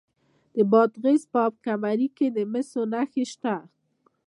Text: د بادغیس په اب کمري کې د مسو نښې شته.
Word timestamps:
د 0.55 0.57
بادغیس 0.71 1.23
په 1.31 1.39
اب 1.47 1.53
کمري 1.65 2.07
کې 2.17 2.27
د 2.35 2.37
مسو 2.51 2.81
نښې 2.91 3.23
شته. 3.31 3.55